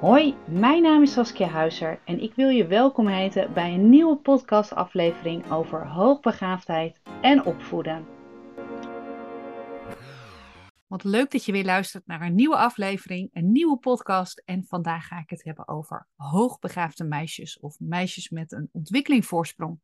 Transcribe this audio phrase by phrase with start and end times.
[0.00, 4.16] Hoi, mijn naam is Saskia Huizer en ik wil je welkom heten bij een nieuwe
[4.16, 8.06] podcastaflevering over hoogbegaafdheid en opvoeden.
[10.86, 14.42] Wat leuk dat je weer luistert naar een nieuwe aflevering, een nieuwe podcast.
[14.44, 19.80] En vandaag ga ik het hebben over hoogbegaafde meisjes of meisjes met een ontwikkelingvoorsprong.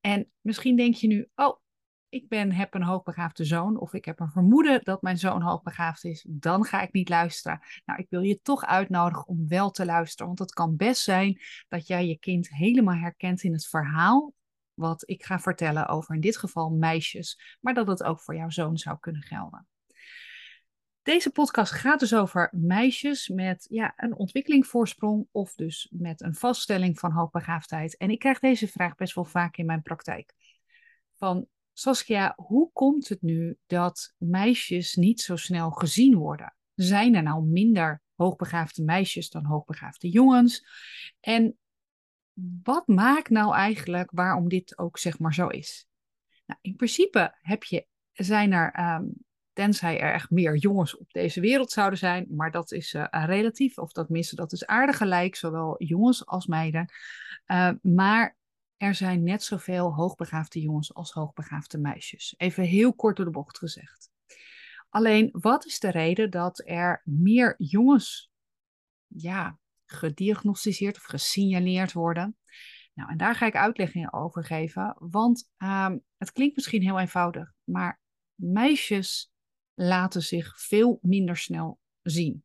[0.00, 1.56] En misschien denk je nu, oh,
[2.14, 6.04] ik ben, heb een hoogbegaafde zoon of ik heb een vermoeden dat mijn zoon hoogbegaafd
[6.04, 7.60] is, dan ga ik niet luisteren.
[7.84, 11.40] Nou, ik wil je toch uitnodigen om wel te luisteren, want het kan best zijn
[11.68, 14.32] dat jij je kind helemaal herkent in het verhaal
[14.74, 18.50] wat ik ga vertellen over in dit geval meisjes, maar dat het ook voor jouw
[18.50, 19.66] zoon zou kunnen gelden.
[21.02, 26.98] Deze podcast gaat dus over meisjes met ja, een ontwikkelingvoorsprong of dus met een vaststelling
[26.98, 27.96] van hoogbegaafdheid.
[27.96, 30.34] En ik krijg deze vraag best wel vaak in mijn praktijk.
[31.16, 36.56] Van Saskia, hoe komt het nu dat meisjes niet zo snel gezien worden?
[36.74, 40.66] Zijn er nou minder hoogbegaafde meisjes dan hoogbegaafde jongens?
[41.20, 41.58] En
[42.62, 45.86] wat maakt nou eigenlijk waarom dit ook zeg maar zo is?
[46.46, 49.04] Nou, in principe heb je, zijn er, ehm,
[49.52, 53.78] tenzij er echt meer jongens op deze wereld zouden zijn, maar dat is uh, relatief,
[53.78, 56.92] of dat tenminste dat is aardig gelijk, zowel jongens als meiden.
[57.46, 58.36] Uh, maar
[58.76, 62.34] er zijn net zoveel hoogbegaafde jongens als hoogbegaafde meisjes.
[62.36, 64.10] Even heel kort door de bocht gezegd.
[64.88, 68.30] Alleen, wat is de reden dat er meer jongens
[69.06, 72.36] ja, gediagnosticeerd of gesignaleerd worden?
[72.94, 77.52] Nou, en daar ga ik uitleg over geven, want uh, het klinkt misschien heel eenvoudig,
[77.64, 78.00] maar
[78.34, 79.32] meisjes
[79.74, 82.44] laten zich veel minder snel zien.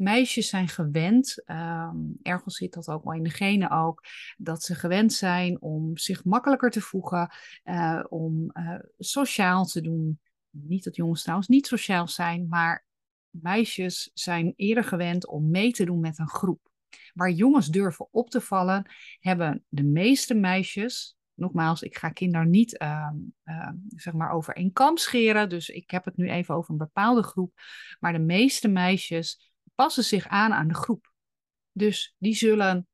[0.00, 4.04] Meisjes zijn gewend, um, ergens zit dat ook wel in de genen ook,
[4.36, 7.30] dat ze gewend zijn om zich makkelijker te voegen,
[7.64, 10.20] uh, om uh, sociaal te doen.
[10.50, 12.86] Niet dat jongens trouwens niet sociaal zijn, maar
[13.30, 16.70] meisjes zijn eerder gewend om mee te doen met een groep.
[17.14, 22.80] Waar jongens durven op te vallen, hebben de meeste meisjes, nogmaals, ik ga kinderen niet
[22.82, 23.10] uh,
[23.44, 25.48] uh, zeg maar over één kam scheren.
[25.48, 27.52] Dus ik heb het nu even over een bepaalde groep.
[27.98, 31.12] Maar de meeste meisjes passen zich aan aan de groep.
[31.72, 32.88] Dus die zullen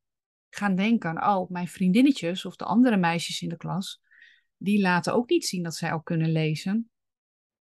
[0.49, 4.01] gaan denken, oh, mijn vriendinnetjes of de andere meisjes in de klas,
[4.57, 6.91] die laten ook niet zien dat zij al kunnen lezen.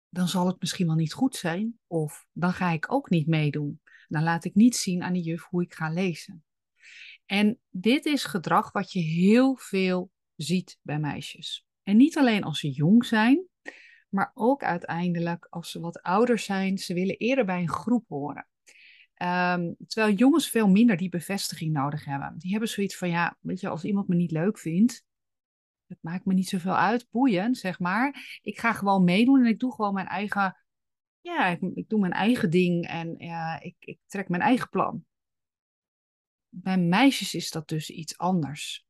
[0.09, 1.79] Dan zal het misschien wel niet goed zijn.
[1.87, 3.81] Of dan ga ik ook niet meedoen.
[4.07, 6.43] Dan laat ik niet zien aan de juf hoe ik ga lezen.
[7.25, 11.65] En dit is gedrag wat je heel veel ziet bij meisjes.
[11.83, 13.47] En niet alleen als ze jong zijn,
[14.09, 16.77] maar ook uiteindelijk als ze wat ouder zijn.
[16.77, 18.47] Ze willen eerder bij een groep horen.
[19.23, 22.38] Um, terwijl jongens veel minder die bevestiging nodig hebben.
[22.38, 25.05] Die hebben zoiets van, ja, weet je, als iemand me niet leuk vindt,
[25.88, 28.39] het maakt me niet zoveel uit, boeien, zeg maar.
[28.41, 30.57] Ik ga gewoon meedoen en ik doe gewoon mijn eigen,
[31.22, 33.19] ja, ik, ik doe mijn eigen ding en
[33.59, 35.06] ik, ik trek mijn eigen plan.
[36.50, 38.85] Bij meisjes is dat dus iets anders.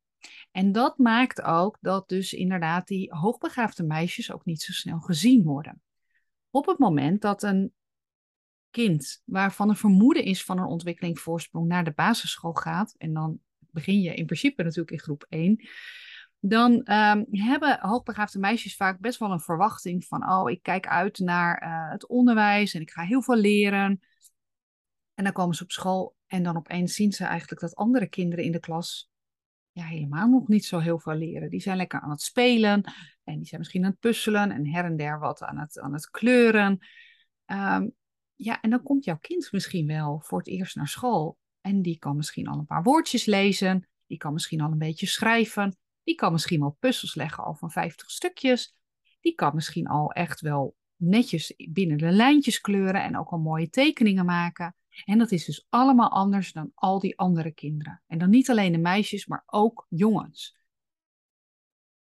[0.51, 5.43] En dat maakt ook dat dus inderdaad die hoogbegaafde meisjes ook niet zo snel gezien
[5.43, 5.81] worden.
[6.49, 7.73] Op het moment dat een
[8.71, 14.01] kind waarvan een vermoeden is van een ontwikkelingsvoorsprong naar de basisschool gaat, en dan begin
[14.01, 15.67] je in principe natuurlijk in groep 1,
[16.39, 21.19] dan um, hebben hoogbegaafde meisjes vaak best wel een verwachting van, oh, ik kijk uit
[21.19, 23.99] naar uh, het onderwijs en ik ga heel veel leren.
[25.13, 28.45] En dan komen ze op school en dan opeens zien ze eigenlijk dat andere kinderen
[28.45, 29.09] in de klas
[29.71, 31.49] ja, helemaal nog niet zo heel veel leren.
[31.49, 32.83] Die zijn lekker aan het spelen
[33.23, 35.93] en die zijn misschien aan het puzzelen en her en der wat aan het, aan
[35.93, 36.79] het kleuren.
[37.45, 37.95] Um,
[38.37, 41.37] ja, en dan komt jouw kind misschien wel voor het eerst naar school.
[41.61, 43.87] En die kan misschien al een paar woordjes lezen.
[44.05, 45.77] Die kan misschien al een beetje schrijven.
[46.03, 48.75] Die kan misschien wel puzzels leggen al van 50 stukjes.
[49.19, 53.69] Die kan misschien al echt wel netjes binnen de lijntjes kleuren en ook al mooie
[53.69, 54.75] tekeningen maken.
[55.05, 58.01] En dat is dus allemaal anders dan al die andere kinderen.
[58.07, 60.55] En dan niet alleen de meisjes, maar ook jongens.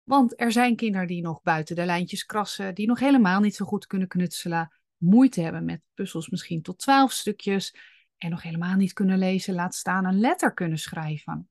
[0.03, 3.65] Want er zijn kinderen die nog buiten de lijntjes krassen, die nog helemaal niet zo
[3.65, 7.75] goed kunnen knutselen, moeite hebben met puzzels, misschien tot twaalf stukjes,
[8.17, 11.51] en nog helemaal niet kunnen lezen, laat staan een letter kunnen schrijven.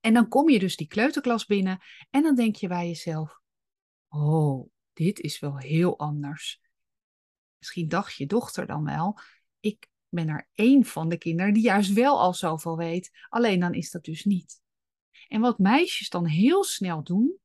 [0.00, 1.78] En dan kom je dus die kleuterklas binnen
[2.10, 3.40] en dan denk je bij jezelf:
[4.08, 6.60] Oh, dit is wel heel anders.
[7.58, 9.18] Misschien dacht je dochter dan wel:
[9.60, 13.74] Ik ben er één van de kinderen die juist wel al zoveel weet, alleen dan
[13.74, 14.60] is dat dus niet.
[15.28, 17.38] En wat meisjes dan heel snel doen,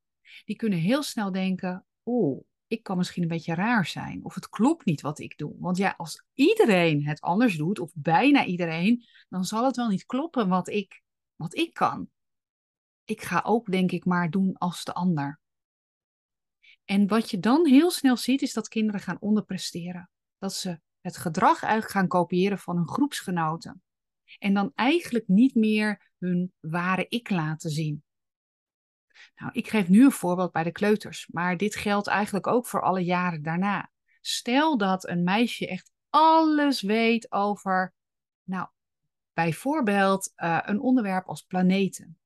[0.45, 4.26] die kunnen heel snel denken: Oh, ik kan misschien een beetje raar zijn.
[4.26, 5.56] Of het klopt niet wat ik doe.
[5.60, 10.06] Want ja, als iedereen het anders doet, of bijna iedereen, dan zal het wel niet
[10.06, 11.02] kloppen wat ik,
[11.36, 12.10] wat ik kan.
[13.04, 15.40] Ik ga ook, denk ik, maar doen als de ander.
[16.86, 20.10] En wat je dan heel snel ziet, is dat kinderen gaan onderpresteren.
[20.38, 23.84] Dat ze het gedrag uit gaan kopiëren van hun groepsgenoten.
[24.38, 28.04] En dan eigenlijk niet meer hun ware ik laten zien.
[29.36, 32.82] Nou, ik geef nu een voorbeeld bij de kleuters, maar dit geldt eigenlijk ook voor
[32.82, 33.92] alle jaren daarna.
[34.22, 37.94] Stel dat een meisje echt alles weet over,
[38.44, 38.68] nou,
[39.34, 42.18] bijvoorbeeld uh, een onderwerp als planeten.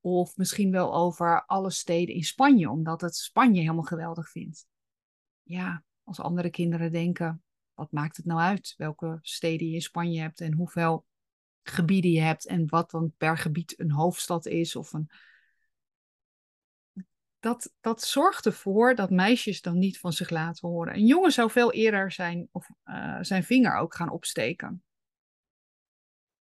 [0.00, 4.66] Of misschien wel over alle steden in Spanje, omdat het Spanje helemaal geweldig vindt.
[5.42, 7.42] Ja, als andere kinderen denken,
[7.74, 11.06] wat maakt het nou uit welke steden je in Spanje hebt en hoeveel
[11.62, 15.10] gebieden je hebt en wat dan per gebied een hoofdstad is of een.
[17.40, 20.94] Dat, dat zorgt ervoor dat meisjes dan niet van zich laten horen.
[20.94, 24.82] Een jongen zou veel eerder zijn, of, uh, zijn vinger ook gaan opsteken.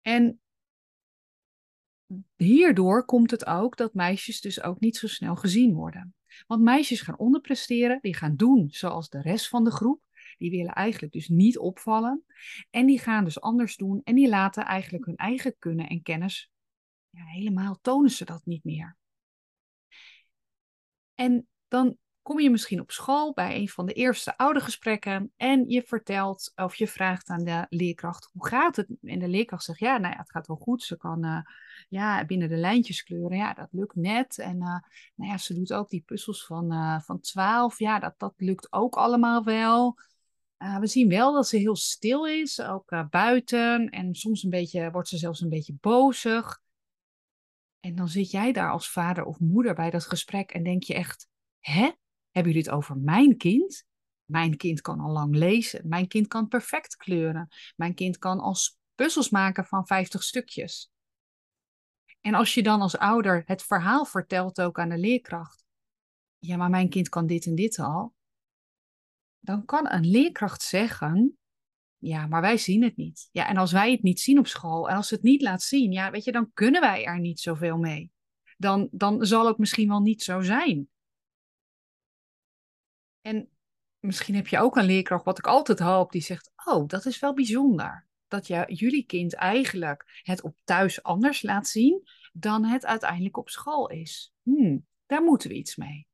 [0.02, 0.42] En
[2.36, 6.16] hierdoor komt het ook dat meisjes dus ook niet zo snel gezien worden.
[6.48, 10.02] Want meisjes gaan onderpresteren, die gaan doen zoals de rest van de groep.
[10.38, 12.26] Die willen eigenlijk dus niet opvallen.
[12.70, 16.52] En die gaan dus anders doen en die laten eigenlijk hun eigen kunnen en kennis
[17.10, 18.97] ja, helemaal tonen ze dat niet meer.
[21.18, 25.70] En dan kom je misschien op school bij een van de eerste oude gesprekken en
[25.70, 28.88] je vertelt of je vraagt aan de leerkracht hoe gaat het?
[29.02, 30.84] En de leerkracht zegt ja, nou ja, het gaat wel goed.
[30.84, 31.40] Ze kan uh,
[31.90, 34.38] ja, binnen de lijntjes kleuren, ja, dat lukt net.
[34.38, 34.80] En uh,
[35.16, 38.72] nou ja, ze doet ook die puzzels van, uh, van 12, ja, dat, dat lukt
[38.72, 39.98] ook allemaal wel.
[40.80, 43.90] we zien wel dat ze heel stil is, ook buiten.
[43.90, 46.62] En soms een beetje, wordt ze zelfs een beetje bozig.
[47.80, 50.94] En dan zit jij daar als vader of moeder bij dat gesprek en denk je
[50.94, 51.28] echt,
[51.60, 51.92] hè?
[52.32, 53.86] Hebben jullie het over mijn kind?
[54.26, 55.88] Mijn kind kan al lang lezen.
[55.88, 57.48] Mijn kind kan perfect kleuren.
[57.76, 60.92] Mijn kind kan als puzzels maken van 50 stukjes.
[62.22, 65.66] En als je dan als ouder het verhaal vertelt ook aan de leerkracht.
[66.38, 68.16] Ja, maar mijn kind kan dit en dit al.
[69.40, 71.38] Dan kan een leerkracht zeggen.
[72.00, 73.30] Ja, maar wij zien het niet.
[73.32, 75.92] Ja, en als wij het niet zien op school en als het niet laat zien,
[75.92, 78.12] ja, weet je, dan kunnen wij er niet zoveel mee.
[78.58, 80.90] Dan, dan zal het misschien wel niet zo zijn.
[83.22, 83.50] En
[84.00, 87.20] misschien heb je ook een leerkracht, wat ik altijd hoop, die zegt: Oh, dat is
[87.20, 88.08] wel bijzonder.
[88.28, 93.50] Dat je, jullie kind eigenlijk het op thuis anders laat zien dan het uiteindelijk op
[93.50, 94.34] school is.
[94.42, 96.07] Hmm, daar moeten we iets mee.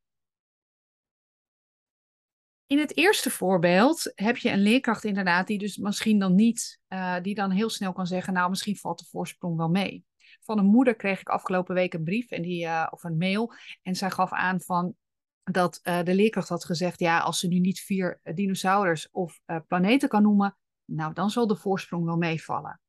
[2.74, 7.16] In het eerste voorbeeld heb je een leerkracht inderdaad die dus misschien dan niet, uh,
[7.22, 10.04] die dan heel snel kan zeggen, nou misschien valt de voorsprong wel mee.
[10.40, 13.52] Van een moeder kreeg ik afgelopen week een brief en die, uh, of een mail
[13.82, 14.94] en zij gaf aan van,
[15.42, 20.08] dat uh, de leerkracht had gezegd, ja, als ze nu niet vier dinosaurus of planeten
[20.08, 22.80] kan noemen, nou, dan zal de voorsprong wel meevallen.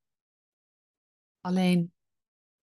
[1.41, 1.93] Alleen,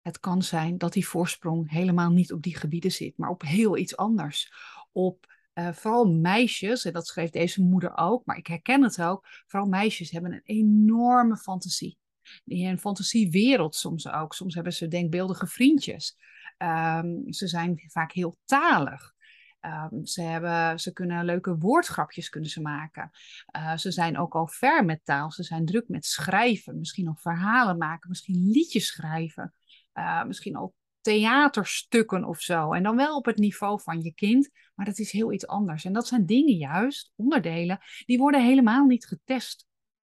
[0.01, 3.77] het kan zijn dat die voorsprong helemaal niet op die gebieden zit, maar op heel
[3.77, 4.53] iets anders.
[4.93, 9.69] Op vooral meisjes, en dat schreef deze moeder ook, maar ik herken het ook, vooral
[9.69, 11.99] meisjes hebben een enorme fantasie.
[12.45, 14.35] Die een fantasiewereld soms ook.
[14.35, 16.17] Soms hebben ze denkbeeldige vriendjes.
[16.59, 19.13] Um, ze zijn vaak heel talig.
[19.61, 23.11] Um, ze, hebben, ze kunnen leuke woordgrapjes kunnen ze maken.
[23.57, 25.33] Uh, ze zijn ook al ver met taal.
[25.33, 26.79] Ze zijn druk met schrijven.
[26.79, 28.09] Misschien nog verhalen maken.
[28.09, 29.55] Misschien liedjes schrijven.
[29.95, 32.73] Uh, misschien al theaterstukken of zo.
[32.73, 34.51] En dan wel op het niveau van je kind.
[34.75, 35.85] Maar dat is heel iets anders.
[35.85, 39.67] En dat zijn dingen juist, onderdelen, die worden helemaal niet getest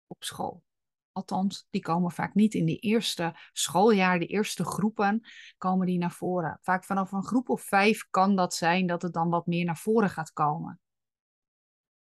[0.07, 0.63] op school.
[1.11, 5.21] Althans, die komen vaak niet in de eerste schooljaar, de eerste groepen,
[5.57, 6.59] komen die naar voren.
[6.61, 9.77] Vaak vanaf een groep of vijf kan dat zijn dat het dan wat meer naar
[9.77, 10.79] voren gaat komen.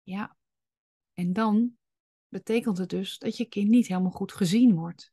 [0.03, 0.37] Ja,
[1.13, 1.77] en dan
[2.27, 5.11] betekent het dus dat je kind niet helemaal goed gezien wordt.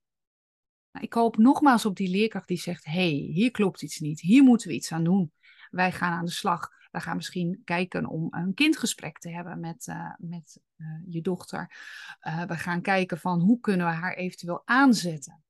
[0.95, 4.43] Nou, ik hoop nogmaals op die leerkracht die zegt: hey, hier klopt iets niet, hier
[4.43, 5.33] moeten we iets aan doen.
[5.71, 6.71] Wij gaan aan de slag.
[6.91, 11.77] We gaan misschien kijken om een kindgesprek te hebben met, uh, met uh, je dochter.
[12.21, 15.45] Uh, we gaan kijken van hoe kunnen we haar eventueel aanzetten.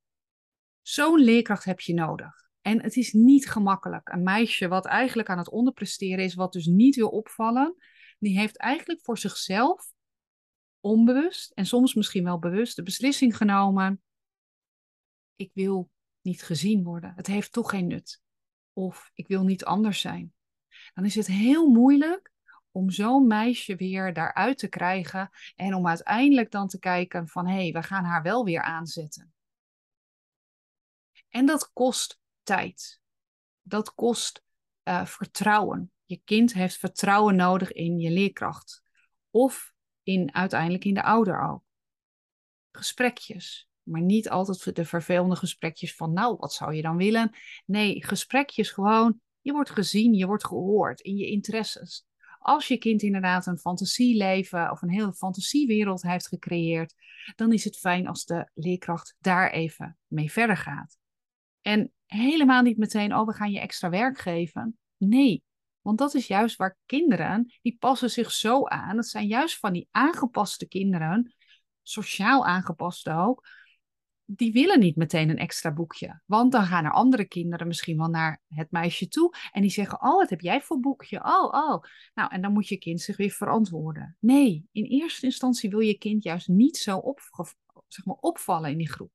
[0.83, 2.49] Zo'n leerkracht heb je nodig.
[2.61, 4.09] En het is niet gemakkelijk.
[4.09, 7.75] Een meisje wat eigenlijk aan het onderpresteren is, wat dus niet wil opvallen,
[8.19, 9.93] die heeft eigenlijk voor zichzelf
[10.81, 14.03] onbewust en soms misschien wel bewust de beslissing genomen:
[15.37, 17.13] ik wil niet gezien worden.
[17.17, 18.23] Het heeft toch geen nut.
[18.73, 20.35] Of ik wil niet anders zijn
[20.95, 22.33] dan is het heel moeilijk
[22.71, 27.55] om zo'n meisje weer daaruit te krijgen en om uiteindelijk dan te kijken van hé,
[27.55, 29.35] hey, we gaan haar wel weer aanzetten.
[31.29, 33.01] En dat kost tijd.
[33.63, 34.45] Dat kost
[34.85, 35.93] uh, vertrouwen.
[36.05, 38.83] Je kind heeft vertrouwen nodig in je leerkracht.
[39.31, 39.73] Of
[40.03, 41.65] in, uiteindelijk in de ouder ook.
[42.71, 43.69] Gesprekjes.
[43.85, 47.37] Maar niet altijd de vervelende gesprekjes van nou, wat zou je dan willen?
[47.67, 52.07] Nee, gesprekjes gewoon je wordt gezien, je wordt gehoord in je interesses.
[52.39, 56.95] als je kind inderdaad een fantasieleven of een hele fantasiewereld heeft gecreëerd,
[57.37, 60.99] dan is het fijn als de leerkracht daar even mee verder gaat.
[61.61, 64.79] En helemaal niet meteen, oh, we gaan je extra werk geven.
[64.97, 65.43] Nee,
[65.81, 68.97] want dat is juist waar kinderen, die passen zich zo aan.
[68.97, 71.35] Dat zijn juist van die aangepaste kinderen,
[71.83, 73.47] sociaal aangepaste ook,
[74.27, 76.21] die willen niet meteen een extra boekje.
[76.27, 79.35] Want dan gaan er andere kinderen misschien wel naar het meisje toe.
[79.53, 81.25] En die zeggen, oh, wat heb jij voor boekje?
[81.25, 81.83] Oh, oh.
[82.15, 84.17] Nou, en dan moet je kind zich weer verantwoorden.
[84.21, 87.21] Nee, in eerste instantie wil je kind juist niet zo op,
[87.89, 89.13] zeg maar, opvallen in die groep.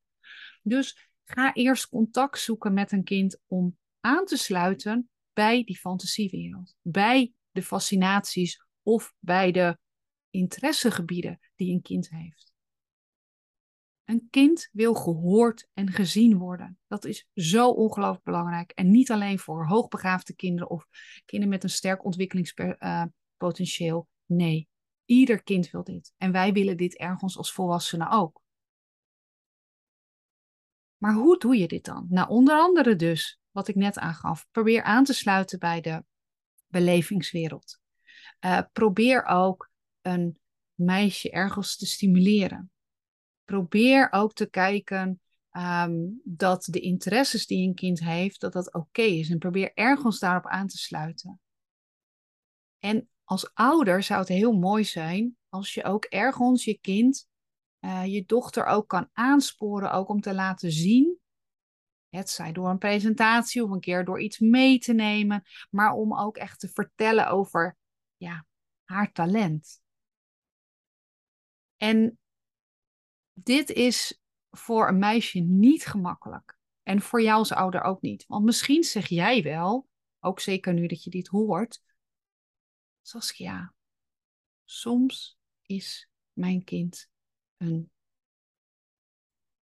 [0.63, 6.75] Dus ga eerst contact zoeken met een kind om aan te sluiten bij die fantasiewereld.
[6.81, 9.77] Bij de fascinaties of bij de
[10.29, 12.48] interessegebieden die een kind heeft.
[14.09, 16.79] Een kind wil gehoord en gezien worden.
[16.87, 18.71] Dat is zo ongelooflijk belangrijk.
[18.71, 20.87] En niet alleen voor hoogbegaafde kinderen of
[21.25, 24.07] kinderen met een sterk ontwikkelingspotentieel.
[24.25, 24.67] Nee,
[25.05, 26.13] ieder kind wil dit.
[26.17, 28.41] En wij willen dit ergens als volwassenen ook.
[30.97, 32.05] Maar hoe doe je dit dan?
[32.09, 34.47] Nou, onder andere dus, wat ik net aangaf.
[34.51, 36.03] Probeer aan te sluiten bij de
[36.67, 37.79] belevingswereld.
[38.45, 40.39] Uh, probeer ook een
[40.73, 42.71] meisje ergens te stimuleren
[43.49, 49.01] probeer ook te kijken ehm, dat de interesses die een kind heeft, dat dat oké
[49.01, 49.29] is.
[49.29, 51.39] En probeer ergens daarop aan te sluiten.
[52.79, 57.27] En als ouder zou het heel mooi zijn als je ook ergens je kind,
[57.79, 61.19] uh, je dochter ook kan aansporen, ook om te laten zien.
[62.09, 66.17] Het zij door een presentatie of een keer door iets mee te nemen, maar om
[66.17, 67.77] ook echt te vertellen over
[68.17, 68.45] ja,
[68.83, 69.81] haar talent.
[71.77, 72.18] En
[73.43, 74.19] dit is
[74.49, 76.57] voor een meisje niet gemakkelijk.
[76.83, 78.25] En voor jou als ouder ook niet.
[78.27, 79.87] Want misschien zeg jij wel,
[80.19, 81.81] ook zeker nu dat je dit hoort,
[83.01, 83.73] Saskia,
[84.65, 87.09] soms is mijn kind
[87.57, 87.91] een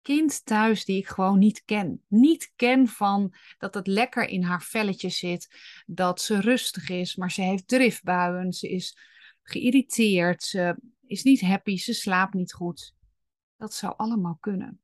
[0.01, 2.03] kind thuis die ik gewoon niet ken.
[2.07, 5.47] Niet ken van dat het lekker in haar velletje zit,
[5.85, 8.97] dat ze rustig is, maar ze heeft driftbuien, ze is
[9.41, 12.95] geïrriteerd, ze is niet happy, ze slaapt niet goed.
[13.57, 14.81] Dat zou allemaal kunnen.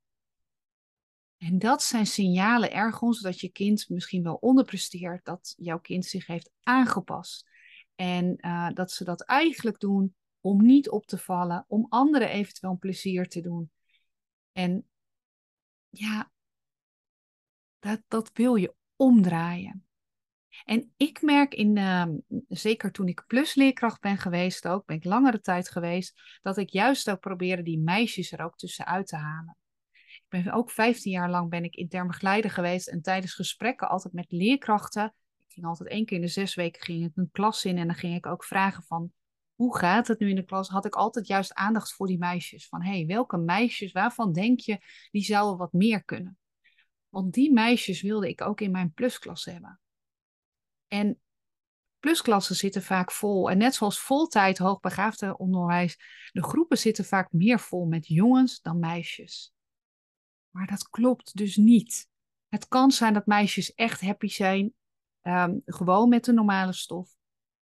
[1.37, 6.27] En dat zijn signalen ergens dat je kind misschien wel onderpresteert, dat jouw kind zich
[6.27, 7.49] heeft aangepast.
[7.95, 12.77] En uh, dat ze dat eigenlijk doen om niet op te vallen, om anderen eventueel
[12.77, 13.71] plezier te doen.
[14.51, 14.87] En
[15.89, 16.31] ja,
[17.79, 19.85] dat, dat wil je omdraaien.
[20.65, 22.05] En ik merk in, uh,
[22.47, 27.09] zeker toen ik plusleerkracht ben geweest ook, ben ik langere tijd geweest, dat ik juist
[27.09, 29.57] ook probeerde die meisjes er ook tussenuit te halen.
[29.91, 34.13] Ik ben ook 15 jaar lang ben ik intern begeleider geweest en tijdens gesprekken altijd
[34.13, 37.65] met leerkrachten, ik ging altijd één keer in de zes weken ging ik een klas
[37.65, 39.11] in en dan ging ik ook vragen van,
[39.55, 40.69] hoe gaat het nu in de klas?
[40.69, 42.67] Had ik altijd juist aandacht voor die meisjes.
[42.67, 44.79] Van, hé, hey, welke meisjes, waarvan denk je,
[45.11, 46.37] die zouden wat meer kunnen?
[47.09, 49.79] Want die meisjes wilde ik ook in mijn plusklas hebben.
[50.93, 51.21] En
[51.99, 53.49] plusklassen zitten vaak vol.
[53.49, 55.97] En net zoals voltijd hoogbegaafde onderwijs,
[56.31, 59.53] de groepen zitten vaak meer vol met jongens dan meisjes.
[60.49, 62.07] Maar dat klopt dus niet.
[62.47, 64.73] Het kan zijn dat meisjes echt happy zijn,
[65.21, 67.15] um, gewoon met de normale stof.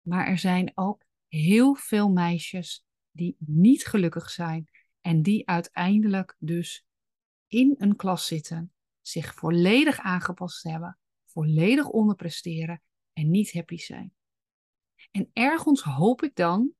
[0.00, 4.68] Maar er zijn ook heel veel meisjes die niet gelukkig zijn
[5.00, 6.87] en die uiteindelijk dus
[7.47, 12.80] in een klas zitten, zich volledig aangepast hebben, volledig onderpresteren
[13.16, 14.12] en niet happy zijn.
[15.11, 16.70] En ergens hoop ik dan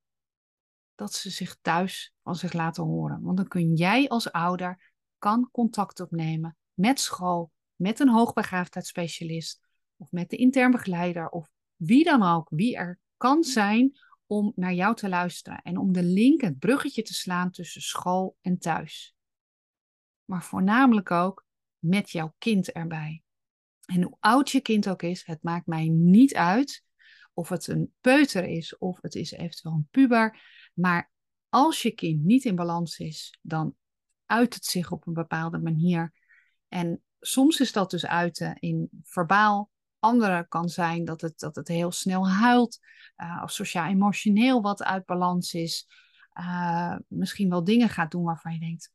[0.95, 3.23] dat ze zich thuis van zich laten horen.
[3.23, 9.61] Want dan kun jij als ouder kan contact opnemen met school, met een hoogbegaafdheidsspecialist
[9.97, 14.75] of met de intern begeleider of wie dan ook, wie er kan zijn om naar
[14.75, 19.15] jou te luisteren en om de link, het bruggetje te slaan tussen school en thuis.
[20.25, 21.45] Maar voornamelijk ook
[21.79, 23.26] met jouw kind erbij.
[23.87, 26.85] En hoe oud je kind ook is, het maakt mij niet uit
[27.33, 30.41] of het een peuter is of het is eventueel een puber.
[30.75, 31.11] Maar
[31.49, 33.75] als je kind niet in balans is, dan
[34.27, 36.13] uit het zich op een bepaalde manier.
[36.69, 39.71] En soms is dat dus uiten in verbaal.
[39.99, 42.79] Andere kan zijn dat het, dat het heel snel huilt
[43.17, 45.87] uh, of sociaal-emotioneel wat uit balans is.
[46.35, 48.93] Uh, misschien wel dingen gaat doen waarvan je denkt,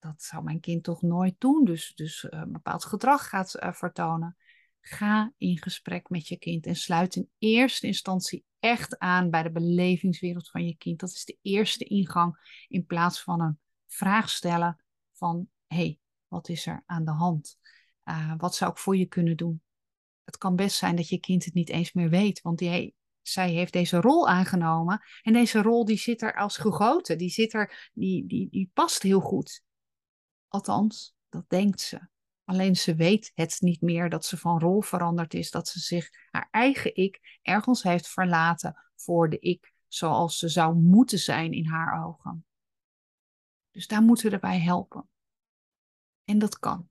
[0.00, 1.64] dat zou mijn kind toch nooit doen.
[1.64, 4.36] Dus, dus uh, een bepaald gedrag gaat uh, vertonen.
[4.80, 9.50] Ga in gesprek met je kind en sluit in eerste instantie echt aan bij de
[9.50, 11.00] belevingswereld van je kind.
[11.00, 16.48] Dat is de eerste ingang in plaats van een vraag stellen van hé, hey, wat
[16.48, 17.58] is er aan de hand?
[18.04, 19.62] Uh, wat zou ik voor je kunnen doen?
[20.24, 23.50] Het kan best zijn dat je kind het niet eens meer weet, want die, zij
[23.50, 25.02] heeft deze rol aangenomen.
[25.22, 27.18] En deze rol die zit er als gegoten.
[27.18, 29.62] Die, zit er, die, die, die past heel goed.
[30.50, 32.08] Althans, dat denkt ze.
[32.44, 35.50] Alleen ze weet het niet meer dat ze van rol veranderd is.
[35.50, 40.74] Dat ze zich haar eigen ik ergens heeft verlaten voor de ik zoals ze zou
[40.74, 42.44] moeten zijn in haar ogen.
[43.70, 45.08] Dus daar moeten we erbij helpen.
[46.24, 46.88] En dat kan.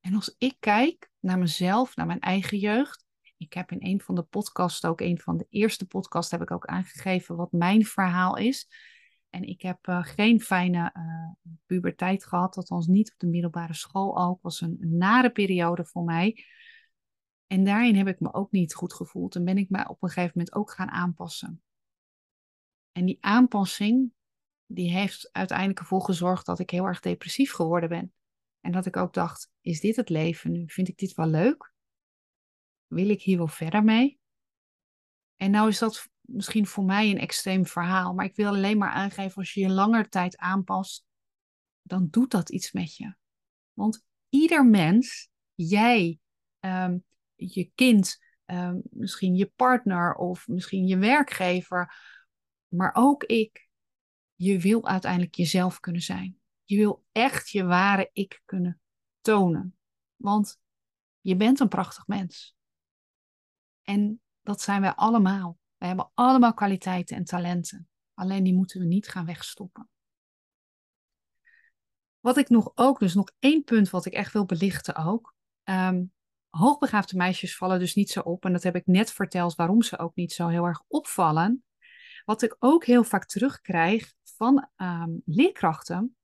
[0.00, 3.04] En als ik kijk naar mezelf, naar mijn eigen jeugd.
[3.36, 6.50] Ik heb in een van de podcasts, ook een van de eerste podcasts, heb ik
[6.50, 8.68] ook aangegeven wat mijn verhaal is.
[9.30, 14.18] En ik heb uh, geen fijne uh, puberteit gehad, althans niet op de middelbare school
[14.18, 14.42] ook.
[14.42, 16.44] Was een, een, nare periode voor mij.
[17.46, 20.08] En daarin heb ik me ook niet goed gevoeld en ben ik me op een
[20.08, 21.62] gegeven moment ook gaan aanpassen.
[22.92, 24.12] En die aanpassing,
[24.66, 28.12] die heeft uiteindelijk ervoor gezorgd dat ik heel erg depressief geworden ben.
[28.60, 30.64] En dat ik ook dacht, is dit het leven nu?
[30.66, 31.72] Vind ik dit wel leuk?
[32.86, 34.20] Wil ik hier wel verder mee?
[35.36, 38.90] En nou is dat misschien voor mij een extreem verhaal, maar ik wil alleen maar
[38.90, 41.04] aangeven, als je je langer tijd aanpast,
[41.82, 43.14] dan doet dat iets met je.
[43.72, 46.18] Want ieder mens, jij,
[46.58, 46.98] ehm,
[47.34, 51.94] je kind, ehm, misschien je partner of misschien je werkgever,
[52.68, 53.68] maar ook ik,
[54.34, 56.40] je wil uiteindelijk jezelf kunnen zijn.
[56.64, 58.80] Je wil echt je ware ik kunnen
[59.20, 59.76] tonen.
[60.16, 60.60] Want
[61.20, 62.56] je bent een prachtig mens.
[63.82, 65.59] En dat zijn wij allemaal.
[65.80, 67.88] We hebben allemaal kwaliteiten en talenten.
[68.14, 69.88] Alleen die moeten we niet gaan wegstoppen.
[72.20, 75.34] Wat ik nog ook, dus nog één punt wat ik echt wil belichten ook.
[75.64, 76.12] Um,
[76.48, 78.44] hoogbegaafde meisjes vallen dus niet zo op.
[78.44, 81.64] En dat heb ik net verteld waarom ze ook niet zo heel erg opvallen.
[82.24, 86.16] Wat ik ook heel vaak terugkrijg van um, leerkrachten,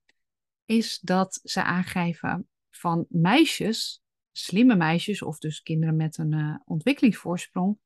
[0.65, 7.77] is dat ze aangeven van meisjes, slimme meisjes of dus kinderen met een uh, ontwikkelingsvoorsprong.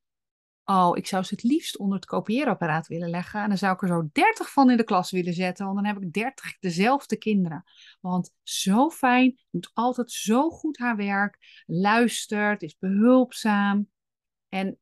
[0.72, 3.42] Oh, ik zou ze het liefst onder het kopieerapparaat willen leggen.
[3.42, 5.86] En dan zou ik er zo 30 van in de klas willen zetten, want dan
[5.86, 7.64] heb ik 30 dezelfde kinderen.
[8.00, 13.90] Want zo fijn, doet altijd zo goed haar werk, luistert, is behulpzaam.
[14.50, 14.78] En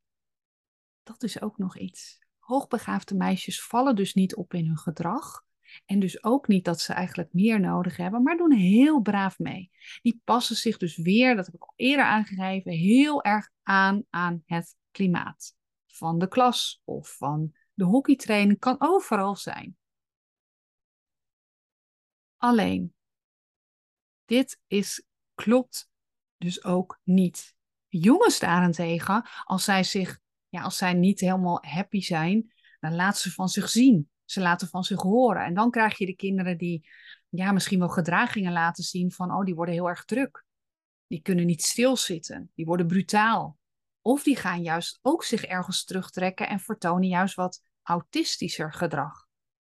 [1.03, 2.19] dat is ook nog iets.
[2.39, 5.43] Hoogbegaafde meisjes vallen dus niet op in hun gedrag.
[5.85, 9.71] En dus ook niet dat ze eigenlijk meer nodig hebben, maar doen heel braaf mee.
[10.01, 14.43] Die passen zich dus weer, dat heb ik al eerder aangegeven, heel erg aan aan
[14.45, 15.57] het klimaat.
[15.99, 19.77] Van de klas of van de hockeytraining, kan overal zijn.
[22.37, 22.93] Alleen,
[24.25, 25.89] dit is, klopt
[26.37, 27.55] dus ook niet.
[27.87, 33.31] Jongens daarentegen, als zij, zich, ja, als zij niet helemaal happy zijn, dan laten ze
[33.31, 34.09] van zich zien.
[34.25, 35.45] Ze laten van zich horen.
[35.45, 36.89] En dan krijg je de kinderen die
[37.29, 40.45] ja, misschien wel gedragingen laten zien van, oh, die worden heel erg druk.
[41.07, 42.51] Die kunnen niet stilzitten.
[42.55, 43.58] Die worden brutaal.
[44.01, 49.27] Of die gaan juist ook zich ergens terugtrekken en vertonen juist wat autistischer gedrag.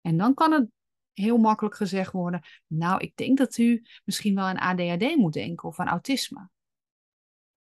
[0.00, 0.70] En dan kan het
[1.12, 5.68] heel makkelijk gezegd worden, nou, ik denk dat u misschien wel aan ADHD moet denken
[5.68, 6.50] of aan autisme.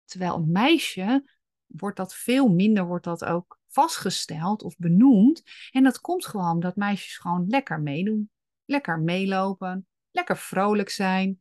[0.04, 1.24] Terwijl een meisje
[1.66, 5.42] wordt dat veel minder, wordt dat ook vastgesteld of benoemd.
[5.70, 8.30] En dat komt gewoon omdat meisjes gewoon lekker meedoen.
[8.64, 11.40] Lekker meelopen, lekker vrolijk zijn.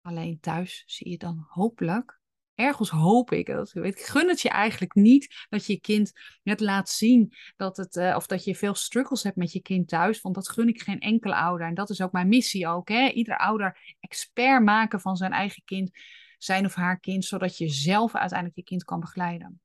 [0.00, 2.17] Alleen thuis zie je dan hopelijk,
[2.58, 6.60] ergens hoop ik, dat, weet, ik gun het je eigenlijk niet dat je kind net
[6.60, 10.20] laat zien dat het, uh, of dat je veel struggles hebt met je kind thuis,
[10.20, 11.66] want dat gun ik geen enkele ouder.
[11.66, 12.88] En dat is ook mijn missie ook.
[12.88, 13.08] Hè?
[13.08, 15.90] Ieder ouder expert maken van zijn eigen kind,
[16.38, 19.60] zijn of haar kind, zodat je zelf uiteindelijk je kind kan begeleiden.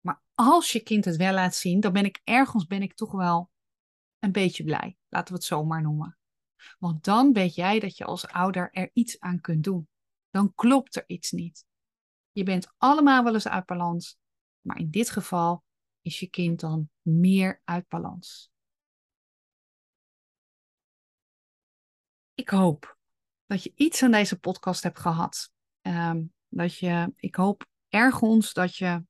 [0.00, 3.12] Maar als je kind het wel laat zien, dan ben ik ergens ben ik toch
[3.12, 3.50] wel
[4.18, 4.96] een beetje blij.
[5.08, 6.16] Laten we het zo maar noemen.
[6.78, 9.88] Want dan weet jij dat je als ouder er iets aan kunt doen.
[10.32, 11.64] Dan klopt er iets niet.
[12.32, 14.18] Je bent allemaal wel eens uit balans,
[14.60, 15.64] maar in dit geval
[16.00, 18.50] is je kind dan meer uit balans.
[22.34, 22.98] Ik hoop
[23.46, 25.52] dat je iets aan deze podcast hebt gehad.
[25.82, 29.04] Um, dat je, ik hoop ergens dat je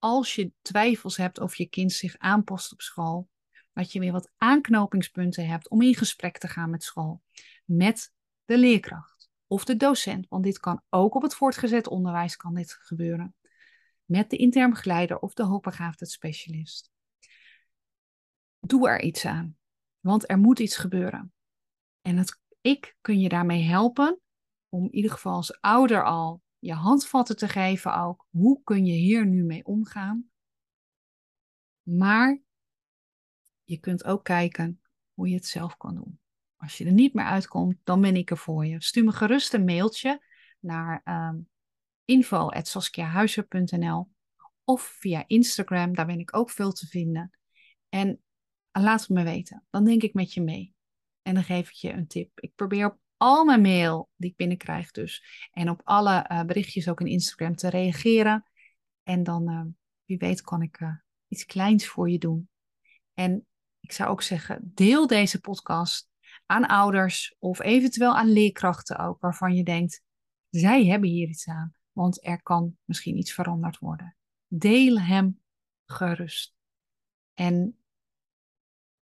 [0.00, 3.28] als je twijfels hebt of je kind zich aanpast op school,
[3.72, 7.22] dat je weer wat aanknopingspunten hebt om in gesprek te gaan met school,
[7.64, 8.12] met
[8.44, 9.19] de leerkracht
[9.52, 13.34] of de docent, want dit kan ook op het voortgezet onderwijs kan dit gebeuren,
[14.04, 16.90] met de intern begeleider of de hoogbegaafde specialist.
[18.60, 19.56] Doe er iets aan,
[20.00, 21.32] want er moet iets gebeuren.
[22.00, 24.20] En het, ik kun je daarmee helpen
[24.68, 28.26] om in ieder geval als ouder al je handvatten te geven ook.
[28.30, 30.30] Hoe kun je hier nu mee omgaan?
[31.82, 32.40] Maar
[33.64, 34.80] je kunt ook kijken
[35.14, 36.20] hoe je het zelf kan doen.
[36.60, 38.82] Als je er niet meer uitkomt, dan ben ik er voor je.
[38.82, 40.24] Stuur me gerust een mailtje
[40.58, 41.48] naar um,
[42.04, 44.10] info.saskiahuizer.nl
[44.64, 45.94] of via Instagram.
[45.94, 47.30] Daar ben ik ook veel te vinden.
[47.88, 48.20] En
[48.72, 49.64] laat het me weten.
[49.70, 50.74] Dan denk ik met je mee.
[51.22, 52.40] En dan geef ik je een tip.
[52.40, 55.48] Ik probeer op al mijn mail die ik binnenkrijg dus.
[55.52, 58.44] En op alle eh, berichtjes ook in Instagram te reageren.
[59.02, 59.62] En dan, uh,
[60.04, 60.80] wie weet, kan ik
[61.28, 62.48] iets kleins voor je doen.
[63.14, 63.46] En
[63.80, 66.09] ik zou ook zeggen, deel deze podcast
[66.50, 70.02] aan ouders of eventueel aan leerkrachten ook, waarvan je denkt,
[70.48, 74.16] zij hebben hier iets aan, want er kan misschien iets veranderd worden.
[74.46, 75.40] Deel hem
[75.84, 76.54] gerust.
[77.34, 77.78] En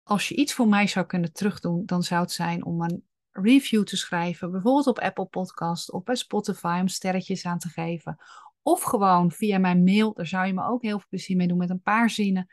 [0.03, 3.85] als je iets voor mij zou kunnen terugdoen, dan zou het zijn om een review
[3.85, 8.19] te schrijven, bijvoorbeeld op Apple Podcast of bij Spotify, om sterretjes aan te geven.
[8.63, 11.59] Of gewoon via mijn mail, daar zou je me ook heel veel plezier mee doen
[11.59, 12.47] met een paar zinnen.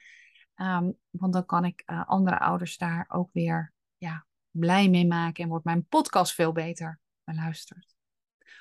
[0.56, 5.44] Um, want dan kan ik uh, andere ouders daar ook weer ja, blij mee maken
[5.44, 7.96] en wordt mijn podcast veel beter beluisterd.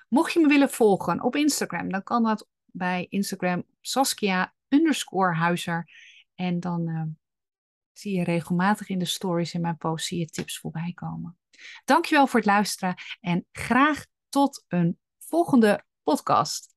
[0.09, 4.55] Mocht je me willen volgen op Instagram, dan kan dat bij Instagram Saskia
[5.35, 5.91] Huizer.
[6.35, 7.03] En dan uh,
[7.93, 11.39] zie je regelmatig in de stories in mijn post zie je tips voorbij komen.
[11.85, 16.77] Dankjewel voor het luisteren en graag tot een volgende podcast.